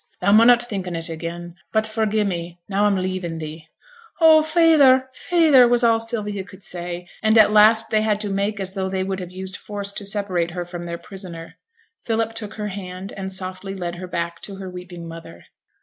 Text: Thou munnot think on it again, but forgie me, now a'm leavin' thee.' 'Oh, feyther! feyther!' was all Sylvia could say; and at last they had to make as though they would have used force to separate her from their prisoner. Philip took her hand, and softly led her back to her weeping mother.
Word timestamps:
Thou 0.19 0.31
munnot 0.31 0.63
think 0.63 0.87
on 0.87 0.95
it 0.95 1.09
again, 1.09 1.53
but 1.71 1.85
forgie 1.85 2.23
me, 2.23 2.59
now 2.67 2.87
a'm 2.87 2.95
leavin' 2.97 3.37
thee.' 3.37 3.67
'Oh, 4.19 4.41
feyther! 4.41 5.11
feyther!' 5.13 5.67
was 5.67 5.83
all 5.83 5.99
Sylvia 5.99 6.43
could 6.43 6.63
say; 6.63 7.07
and 7.21 7.37
at 7.37 7.51
last 7.51 7.91
they 7.91 8.01
had 8.01 8.19
to 8.21 8.29
make 8.31 8.59
as 8.59 8.73
though 8.73 8.89
they 8.89 9.03
would 9.03 9.19
have 9.19 9.31
used 9.31 9.55
force 9.57 9.93
to 9.93 10.03
separate 10.07 10.49
her 10.57 10.65
from 10.65 10.87
their 10.87 10.97
prisoner. 10.97 11.59
Philip 12.03 12.33
took 12.33 12.55
her 12.55 12.69
hand, 12.69 13.13
and 13.15 13.31
softly 13.31 13.75
led 13.75 13.97
her 13.97 14.07
back 14.07 14.41
to 14.41 14.55
her 14.55 14.71
weeping 14.71 15.07
mother. 15.07 15.43